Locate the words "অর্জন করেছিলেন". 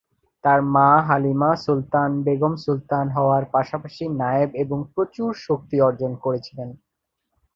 5.81-6.69